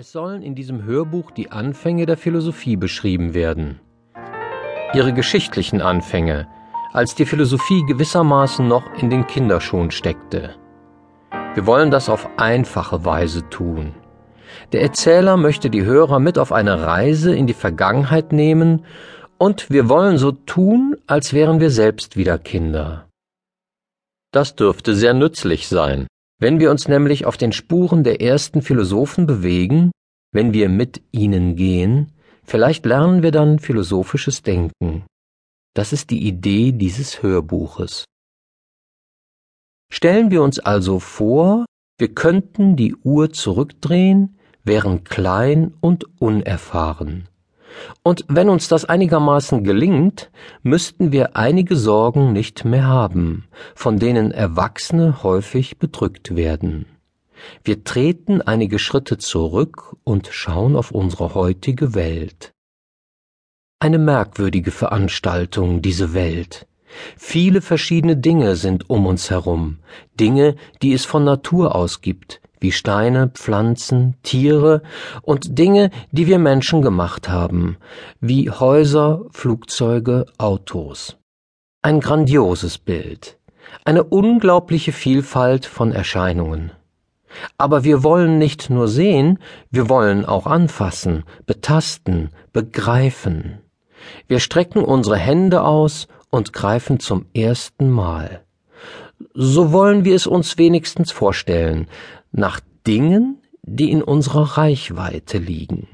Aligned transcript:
Es 0.00 0.12
sollen 0.12 0.42
in 0.42 0.54
diesem 0.54 0.84
Hörbuch 0.84 1.32
die 1.32 1.50
Anfänge 1.50 2.06
der 2.06 2.16
Philosophie 2.16 2.76
beschrieben 2.76 3.34
werden. 3.34 3.80
Ihre 4.94 5.12
geschichtlichen 5.12 5.82
Anfänge, 5.82 6.46
als 6.92 7.16
die 7.16 7.26
Philosophie 7.26 7.82
gewissermaßen 7.84 8.68
noch 8.68 8.84
in 9.02 9.10
den 9.10 9.26
Kinderschuhen 9.26 9.90
steckte. 9.90 10.54
Wir 11.54 11.66
wollen 11.66 11.90
das 11.90 12.08
auf 12.08 12.28
einfache 12.36 13.04
Weise 13.04 13.50
tun. 13.50 13.92
Der 14.70 14.82
Erzähler 14.82 15.36
möchte 15.36 15.68
die 15.68 15.84
Hörer 15.84 16.20
mit 16.20 16.38
auf 16.38 16.52
eine 16.52 16.80
Reise 16.80 17.34
in 17.34 17.48
die 17.48 17.52
Vergangenheit 17.52 18.30
nehmen, 18.30 18.84
und 19.36 19.68
wir 19.68 19.88
wollen 19.88 20.16
so 20.16 20.30
tun, 20.30 20.94
als 21.08 21.32
wären 21.32 21.58
wir 21.58 21.70
selbst 21.70 22.16
wieder 22.16 22.38
Kinder. 22.38 23.08
Das 24.30 24.54
dürfte 24.54 24.94
sehr 24.94 25.12
nützlich 25.12 25.66
sein. 25.66 26.06
Wenn 26.40 26.60
wir 26.60 26.70
uns 26.70 26.86
nämlich 26.86 27.26
auf 27.26 27.36
den 27.36 27.52
Spuren 27.52 28.04
der 28.04 28.20
ersten 28.20 28.62
Philosophen 28.62 29.26
bewegen, 29.26 29.90
wenn 30.32 30.52
wir 30.52 30.68
mit 30.68 31.02
ihnen 31.10 31.56
gehen, 31.56 32.12
vielleicht 32.44 32.86
lernen 32.86 33.22
wir 33.22 33.32
dann 33.32 33.58
philosophisches 33.58 34.42
Denken. 34.42 35.04
Das 35.74 35.92
ist 35.92 36.10
die 36.10 36.26
Idee 36.26 36.72
dieses 36.72 37.22
Hörbuches. 37.22 38.04
Stellen 39.92 40.30
wir 40.30 40.42
uns 40.42 40.58
also 40.58 41.00
vor, 41.00 41.64
wir 41.98 42.14
könnten 42.14 42.76
die 42.76 42.94
Uhr 42.94 43.32
zurückdrehen, 43.32 44.38
wären 44.62 45.02
klein 45.02 45.74
und 45.80 46.20
unerfahren. 46.20 47.28
Und 48.02 48.24
wenn 48.28 48.48
uns 48.48 48.68
das 48.68 48.84
einigermaßen 48.84 49.64
gelingt, 49.64 50.30
müssten 50.62 51.12
wir 51.12 51.36
einige 51.36 51.76
Sorgen 51.76 52.32
nicht 52.32 52.64
mehr 52.64 52.86
haben, 52.86 53.44
von 53.74 53.98
denen 53.98 54.30
Erwachsene 54.30 55.22
häufig 55.22 55.78
bedrückt 55.78 56.36
werden. 56.36 56.86
Wir 57.62 57.84
treten 57.84 58.42
einige 58.42 58.78
Schritte 58.78 59.18
zurück 59.18 59.96
und 60.04 60.28
schauen 60.30 60.76
auf 60.76 60.90
unsere 60.90 61.34
heutige 61.34 61.94
Welt. 61.94 62.52
Eine 63.80 63.98
merkwürdige 63.98 64.72
Veranstaltung, 64.72 65.82
diese 65.82 66.14
Welt. 66.14 66.66
Viele 67.16 67.60
verschiedene 67.60 68.16
Dinge 68.16 68.56
sind 68.56 68.90
um 68.90 69.06
uns 69.06 69.30
herum, 69.30 69.78
Dinge, 70.18 70.56
die 70.82 70.92
es 70.92 71.04
von 71.04 71.22
Natur 71.22 71.76
aus 71.76 72.00
gibt, 72.00 72.40
wie 72.60 72.72
Steine, 72.72 73.28
Pflanzen, 73.28 74.16
Tiere 74.22 74.82
und 75.22 75.58
Dinge, 75.58 75.90
die 76.12 76.26
wir 76.26 76.38
Menschen 76.38 76.82
gemacht 76.82 77.28
haben, 77.28 77.76
wie 78.20 78.50
Häuser, 78.50 79.22
Flugzeuge, 79.30 80.26
Autos. 80.38 81.16
Ein 81.82 82.00
grandioses 82.00 82.78
Bild, 82.78 83.38
eine 83.84 84.04
unglaubliche 84.04 84.92
Vielfalt 84.92 85.66
von 85.66 85.92
Erscheinungen. 85.92 86.72
Aber 87.56 87.84
wir 87.84 88.02
wollen 88.02 88.38
nicht 88.38 88.70
nur 88.70 88.88
sehen, 88.88 89.38
wir 89.70 89.88
wollen 89.88 90.24
auch 90.24 90.46
anfassen, 90.46 91.24
betasten, 91.46 92.30
begreifen. 92.52 93.58
Wir 94.26 94.40
strecken 94.40 94.84
unsere 94.84 95.16
Hände 95.16 95.62
aus 95.62 96.08
und 96.30 96.52
greifen 96.52 97.00
zum 97.00 97.26
ersten 97.34 97.90
Mal. 97.90 98.44
So 99.34 99.72
wollen 99.72 100.04
wir 100.04 100.14
es 100.14 100.26
uns 100.26 100.58
wenigstens 100.58 101.10
vorstellen, 101.10 101.86
nach 102.32 102.60
Dingen, 102.86 103.42
die 103.62 103.90
in 103.90 104.02
unserer 104.02 104.58
Reichweite 104.58 105.38
liegen. 105.38 105.88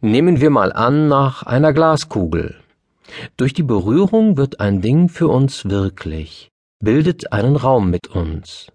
Nehmen 0.00 0.40
wir 0.40 0.50
mal 0.50 0.72
an 0.72 1.08
nach 1.08 1.42
einer 1.42 1.72
Glaskugel. 1.72 2.56
Durch 3.36 3.52
die 3.52 3.62
Berührung 3.62 4.36
wird 4.36 4.60
ein 4.60 4.80
Ding 4.80 5.08
für 5.08 5.28
uns 5.28 5.68
wirklich, 5.68 6.48
bildet 6.80 7.32
einen 7.32 7.56
Raum 7.56 7.90
mit 7.90 8.08
uns. 8.08 8.68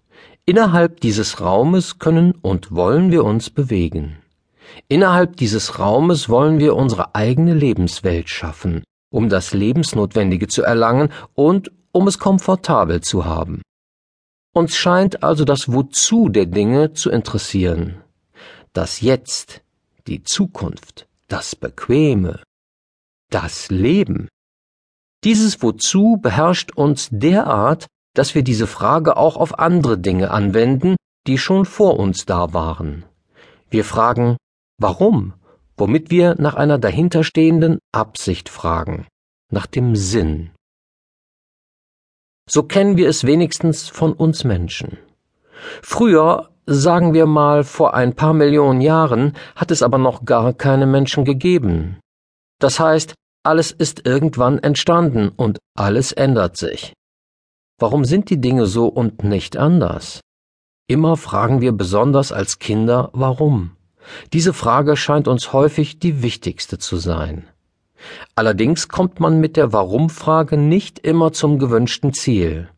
Innerhalb 0.44 1.00
dieses 1.00 1.40
Raumes 1.40 1.98
können 1.98 2.32
und 2.32 2.72
wollen 2.72 3.10
wir 3.10 3.24
uns 3.24 3.50
bewegen. 3.50 4.18
Innerhalb 4.88 5.36
dieses 5.36 5.78
Raumes 5.80 6.28
wollen 6.28 6.58
wir 6.58 6.76
unsere 6.76 7.14
eigene 7.14 7.54
Lebenswelt 7.54 8.28
schaffen, 8.28 8.84
um 9.10 9.28
das 9.28 9.54
Lebensnotwendige 9.54 10.46
zu 10.46 10.62
erlangen 10.62 11.08
und 11.34 11.72
um 11.96 12.06
es 12.08 12.18
komfortabel 12.18 13.00
zu 13.00 13.24
haben. 13.24 13.62
Uns 14.54 14.76
scheint 14.76 15.22
also 15.22 15.44
das 15.44 15.72
Wozu 15.72 16.28
der 16.28 16.46
Dinge 16.46 16.92
zu 16.92 17.10
interessieren. 17.10 18.02
Das 18.74 19.00
Jetzt, 19.00 19.62
die 20.06 20.22
Zukunft, 20.22 21.08
das 21.28 21.56
Bequeme, 21.56 22.42
das 23.30 23.70
Leben. 23.70 24.28
Dieses 25.24 25.62
Wozu 25.62 26.18
beherrscht 26.20 26.72
uns 26.72 27.08
derart, 27.10 27.86
dass 28.14 28.34
wir 28.34 28.42
diese 28.42 28.66
Frage 28.66 29.16
auch 29.16 29.36
auf 29.36 29.58
andere 29.58 29.98
Dinge 29.98 30.30
anwenden, 30.30 30.96
die 31.26 31.38
schon 31.38 31.64
vor 31.64 31.98
uns 31.98 32.26
da 32.26 32.52
waren. 32.52 33.04
Wir 33.70 33.84
fragen, 33.84 34.36
warum, 34.78 35.32
womit 35.76 36.10
wir 36.10 36.34
nach 36.38 36.54
einer 36.54 36.78
dahinterstehenden 36.78 37.78
Absicht 37.92 38.48
fragen, 38.48 39.06
nach 39.50 39.66
dem 39.66 39.96
Sinn. 39.96 40.50
So 42.48 42.62
kennen 42.62 42.96
wir 42.96 43.08
es 43.08 43.24
wenigstens 43.24 43.88
von 43.88 44.12
uns 44.12 44.44
Menschen. 44.44 44.98
Früher, 45.82 46.50
sagen 46.66 47.12
wir 47.12 47.26
mal 47.26 47.64
vor 47.64 47.94
ein 47.94 48.14
paar 48.14 48.34
Millionen 48.34 48.80
Jahren, 48.80 49.32
hat 49.56 49.70
es 49.70 49.82
aber 49.82 49.98
noch 49.98 50.24
gar 50.24 50.52
keine 50.52 50.86
Menschen 50.86 51.24
gegeben. 51.24 51.98
Das 52.60 52.78
heißt, 52.78 53.14
alles 53.44 53.70
ist 53.70 54.06
irgendwann 54.06 54.58
entstanden 54.58 55.28
und 55.28 55.58
alles 55.76 56.12
ändert 56.12 56.56
sich. 56.56 56.92
Warum 57.78 58.04
sind 58.04 58.30
die 58.30 58.40
Dinge 58.40 58.66
so 58.66 58.86
und 58.86 59.22
nicht 59.22 59.56
anders? 59.56 60.20
Immer 60.88 61.16
fragen 61.16 61.60
wir 61.60 61.72
besonders 61.72 62.32
als 62.32 62.58
Kinder 62.58 63.10
warum. 63.12 63.76
Diese 64.32 64.52
Frage 64.52 64.96
scheint 64.96 65.28
uns 65.28 65.52
häufig 65.52 65.98
die 65.98 66.22
wichtigste 66.22 66.78
zu 66.78 66.96
sein. 66.96 67.44
Allerdings 68.34 68.88
kommt 68.88 69.20
man 69.20 69.40
mit 69.40 69.56
der 69.56 69.72
Warum-Frage 69.72 70.56
nicht 70.56 70.98
immer 70.98 71.32
zum 71.32 71.58
gewünschten 71.58 72.12
Ziel. 72.12 72.68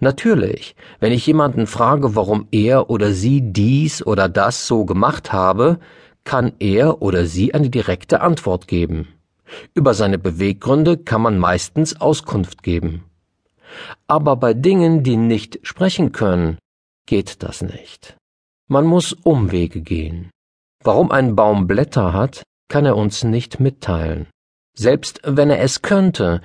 Natürlich, 0.00 0.76
wenn 1.00 1.12
ich 1.12 1.26
jemanden 1.26 1.66
frage, 1.66 2.14
warum 2.14 2.46
er 2.50 2.90
oder 2.90 3.12
sie 3.12 3.40
dies 3.52 4.04
oder 4.06 4.28
das 4.28 4.66
so 4.66 4.84
gemacht 4.84 5.32
habe, 5.32 5.78
kann 6.24 6.52
er 6.58 7.02
oder 7.02 7.26
sie 7.26 7.54
eine 7.54 7.70
direkte 7.70 8.20
Antwort 8.20 8.68
geben. 8.68 9.08
Über 9.74 9.94
seine 9.94 10.18
Beweggründe 10.18 10.98
kann 10.98 11.22
man 11.22 11.38
meistens 11.38 12.00
Auskunft 12.00 12.62
geben. 12.62 13.04
Aber 14.06 14.36
bei 14.36 14.54
Dingen, 14.54 15.02
die 15.02 15.16
nicht 15.16 15.58
sprechen 15.62 16.12
können, 16.12 16.58
geht 17.06 17.42
das 17.42 17.62
nicht. 17.62 18.16
Man 18.68 18.86
muss 18.86 19.12
Umwege 19.12 19.80
gehen. 19.80 20.30
Warum 20.84 21.10
ein 21.10 21.34
Baum 21.34 21.66
Blätter 21.66 22.12
hat, 22.12 22.42
kann 22.68 22.86
er 22.86 22.96
uns 22.96 23.24
nicht 23.24 23.60
mitteilen 23.60 24.26
selbst 24.74 25.20
wenn 25.24 25.50
er 25.50 25.60
es 25.60 25.82
könnte, 25.82 26.40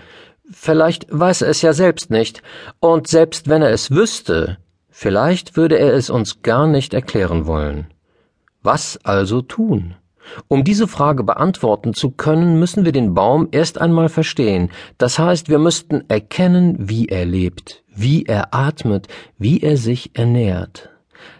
vielleicht 0.51 1.07
weiß 1.09 1.41
er 1.41 1.49
es 1.49 1.61
ja 1.61 1.73
selbst 1.73 2.09
nicht, 2.09 2.41
und 2.79 3.07
selbst 3.07 3.49
wenn 3.49 3.61
er 3.61 3.71
es 3.71 3.91
wüsste, 3.91 4.57
vielleicht 4.89 5.57
würde 5.57 5.77
er 5.77 5.93
es 5.93 6.09
uns 6.09 6.41
gar 6.41 6.67
nicht 6.67 6.93
erklären 6.93 7.45
wollen. 7.45 7.87
Was 8.63 8.99
also 9.03 9.41
tun? 9.41 9.95
Um 10.47 10.63
diese 10.63 10.87
Frage 10.87 11.23
beantworten 11.23 11.93
zu 11.93 12.11
können, 12.11 12.59
müssen 12.59 12.85
wir 12.85 12.91
den 12.91 13.13
Baum 13.13 13.47
erst 13.51 13.79
einmal 13.79 14.09
verstehen. 14.09 14.71
Das 14.97 15.19
heißt, 15.19 15.49
wir 15.49 15.59
müssten 15.59 16.03
erkennen, 16.09 16.75
wie 16.79 17.07
er 17.07 17.25
lebt, 17.25 17.83
wie 17.95 18.25
er 18.25 18.53
atmet, 18.53 19.07
wie 19.37 19.61
er 19.61 19.77
sich 19.77 20.11
ernährt. 20.17 20.89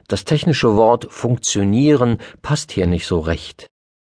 Das 0.08 0.24
technische 0.24 0.76
Wort 0.76 1.08
funktionieren 1.10 2.18
passt 2.42 2.72
hier 2.72 2.88
nicht 2.88 3.08
so 3.08 3.20
recht. 3.20 3.68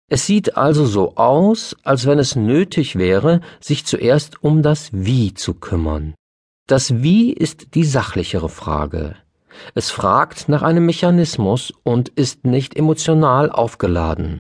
Es 0.10 0.26
sieht 0.26 0.58
also 0.58 0.86
so 0.86 1.16
aus, 1.16 1.76
als 1.84 2.08
wenn 2.08 2.18
es 2.18 2.36
nötig 2.36 2.96
wäre, 2.96 3.42
sich 3.60 3.86
zuerst 3.86 4.44
um 4.44 4.64
das 4.64 4.90
Wie 4.92 5.36
zu 5.36 5.54
kümmern. 5.54 6.16
Das 6.68 7.04
Wie 7.04 7.32
ist 7.32 7.76
die 7.76 7.84
sachlichere 7.84 8.50
Frage. 8.50 9.16
Es 9.76 9.92
fragt 9.92 10.50
nach 10.50 10.64
einem 10.64 10.86
Mechanismus 10.86 11.74
und 11.84 12.10
ist 12.10 12.46
nicht 12.46 12.76
emotional 12.76 13.52
aufgeladen. 13.52 14.40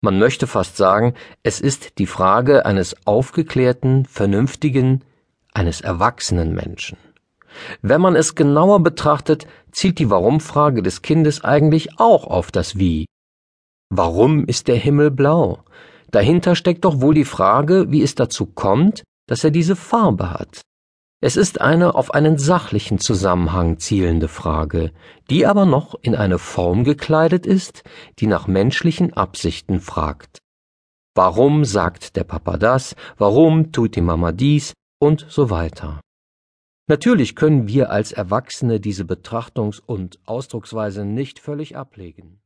Man 0.00 0.18
möchte 0.18 0.46
fast 0.46 0.76
sagen, 0.76 1.14
es 1.42 1.60
ist 1.60 1.98
die 1.98 2.06
Frage 2.06 2.64
eines 2.64 3.06
aufgeklärten, 3.06 4.06
vernünftigen, 4.06 5.02
eines 5.52 5.80
erwachsenen 5.80 6.54
Menschen. 6.54 6.98
Wenn 7.82 8.00
man 8.00 8.14
es 8.14 8.36
genauer 8.36 8.80
betrachtet, 8.80 9.46
zielt 9.72 9.98
die 9.98 10.08
Warum-Frage 10.08 10.82
des 10.82 11.02
Kindes 11.02 11.42
eigentlich 11.42 11.98
auch 11.98 12.24
auf 12.24 12.50
das 12.52 12.78
Wie, 12.78 13.06
Warum 13.92 14.44
ist 14.46 14.68
der 14.68 14.76
Himmel 14.76 15.10
blau? 15.10 15.64
Dahinter 16.12 16.54
steckt 16.54 16.84
doch 16.84 17.00
wohl 17.00 17.14
die 17.14 17.24
Frage, 17.24 17.90
wie 17.90 18.02
es 18.02 18.14
dazu 18.14 18.46
kommt, 18.46 19.02
dass 19.26 19.42
er 19.42 19.50
diese 19.50 19.74
Farbe 19.74 20.30
hat. 20.30 20.62
Es 21.22 21.36
ist 21.36 21.60
eine 21.60 21.94
auf 21.94 22.14
einen 22.14 22.38
sachlichen 22.38 22.98
Zusammenhang 22.98 23.78
zielende 23.78 24.28
Frage, 24.28 24.92
die 25.28 25.44
aber 25.44 25.66
noch 25.66 25.94
in 26.00 26.14
eine 26.14 26.38
Form 26.38 26.84
gekleidet 26.84 27.46
ist, 27.46 27.82
die 28.18 28.26
nach 28.26 28.46
menschlichen 28.46 29.12
Absichten 29.12 29.80
fragt. 29.80 30.38
Warum 31.14 31.64
sagt 31.64 32.16
der 32.16 32.24
Papa 32.24 32.56
das? 32.56 32.96
Warum 33.18 33.72
tut 33.72 33.96
die 33.96 34.00
Mama 34.00 34.32
dies? 34.32 34.72
Und 34.98 35.26
so 35.28 35.50
weiter. 35.50 36.00
Natürlich 36.88 37.36
können 37.36 37.68
wir 37.68 37.90
als 37.90 38.12
Erwachsene 38.12 38.80
diese 38.80 39.04
Betrachtungs- 39.04 39.80
und 39.84 40.18
Ausdrucksweise 40.24 41.04
nicht 41.04 41.38
völlig 41.38 41.76
ablegen. 41.76 42.39